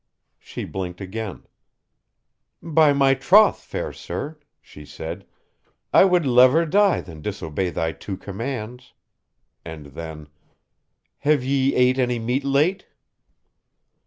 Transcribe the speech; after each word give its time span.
She 0.39 0.65
blinked 0.65 0.99
again. 0.99 1.45
"By 2.63 2.91
my 2.91 3.13
troth, 3.13 3.59
fair 3.61 3.93
sir," 3.93 4.39
she 4.59 4.83
said, 4.83 5.27
"I 5.93 6.05
would 6.05 6.25
lever 6.25 6.65
die 6.65 7.01
than 7.01 7.21
disobey 7.21 7.69
thy 7.69 7.91
two 7.91 8.17
commands." 8.17 8.93
And 9.63 9.85
then, 9.93 10.27
"Have 11.19 11.43
ye 11.43 11.75
ate 11.75 11.99
any 11.99 12.17
meat 12.17 12.43
late?" 12.43 12.87